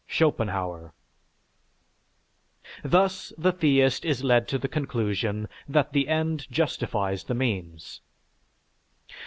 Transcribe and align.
(Schopenhauer.) 0.07 0.95
Thus 2.83 3.33
the 3.37 3.51
theist 3.51 4.03
is 4.03 4.23
led 4.23 4.47
to 4.47 4.57
the 4.57 4.67
conclusion 4.67 5.47
that 5.69 5.93
the 5.93 6.07
end 6.07 6.47
justifies 6.49 7.25
the 7.25 7.35
means. 7.35 8.01